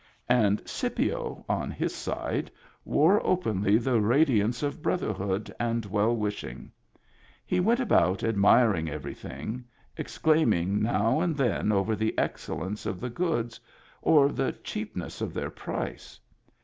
And 0.29 0.67
Scipio 0.67 1.45
on 1.47 1.69
his 1.69 1.93
side 1.93 2.49
wore 2.85 3.23
openly 3.23 3.77
the 3.77 4.01
radiance 4.01 4.63
of 4.63 4.81
brotherhood 4.81 5.53
and 5.59 5.85
well 5.85 6.15
wish 6.15 6.43
ing. 6.43 6.71
He 7.45 7.59
went 7.59 7.79
about 7.79 8.23
admiring 8.23 8.89
everything, 8.89 9.63
ex 9.95 10.17
claiming 10.17 10.81
now 10.81 11.19
and 11.19 11.37
then 11.37 11.71
over 11.71 11.95
the 11.95 12.17
excellence 12.17 12.87
of 12.87 12.99
the 12.99 13.11
goods, 13.11 13.59
or 14.01 14.29
the 14.29 14.53
cheapness 14.53 15.21
of 15.21 15.35
their 15.35 15.51
price. 15.51 16.19